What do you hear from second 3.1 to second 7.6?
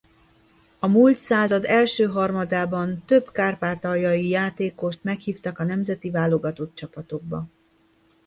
kárpátaljai játékost meghívtak a nemzeti válogatott csapatokba.